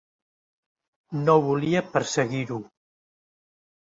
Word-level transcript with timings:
No 1.27 1.35
volia 1.49 1.83
perseguir-ho. 1.91 2.57